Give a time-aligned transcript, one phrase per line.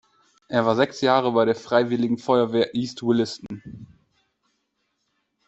[0.47, 3.61] Er war sechs Jahre bei der Freiwilligen Feuerwehr East Williston.